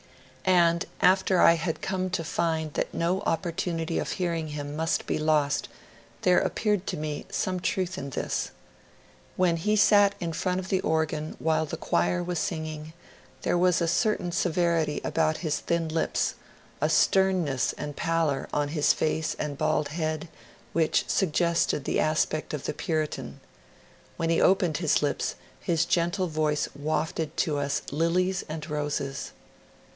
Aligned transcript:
And 0.43 0.87
after 0.99 1.39
I 1.39 1.53
had 1.53 1.83
come 1.83 2.09
to 2.09 2.23
find 2.23 2.73
that 2.73 2.91
no 2.95 3.21
opportunity 3.21 3.99
of 3.99 4.13
hearing 4.13 4.49
him 4.49 4.75
must 4.75 5.05
be 5.05 5.19
lost, 5.19 5.69
there 6.23 6.39
appeared 6.39 6.87
to 6.87 6.97
me 6.97 7.27
some 7.29 7.59
truth 7.59 7.99
in 7.99 8.09
this. 8.09 8.49
When 9.35 9.57
he 9.57 9.75
sat 9.75 10.15
in 10.19 10.33
front 10.33 10.59
of 10.59 10.69
the 10.69 10.81
organ 10.81 11.35
while 11.37 11.67
the 11.67 11.77
choir 11.77 12.23
was 12.23 12.39
singing, 12.39 12.93
there 13.43 13.57
was 13.59 13.79
a 13.79 13.87
certain 13.87 14.31
severity 14.31 14.99
about 15.03 15.37
his 15.37 15.59
thin 15.59 15.87
lips, 15.87 16.33
a 16.81 16.89
sternness 16.89 17.73
and 17.73 17.95
pallor 17.95 18.49
on 18.51 18.69
his 18.69 18.93
face 18.93 19.35
and 19.37 19.55
bald 19.59 19.89
head, 19.89 20.27
which 20.73 21.07
suggested 21.07 21.85
the 21.85 21.99
aspect 21.99 22.55
of 22.55 22.63
the 22.63 22.73
Puritan; 22.73 23.39
when 24.17 24.31
he 24.31 24.41
opened 24.41 24.77
his 24.77 25.03
lips 25.03 25.35
his 25.59 25.85
gentle 25.85 26.27
voice 26.27 26.67
wafted 26.75 27.37
to 27.37 27.59
us 27.59 27.83
lilies 27.91 28.43
and 28.49 28.67
roses. 28.67 29.31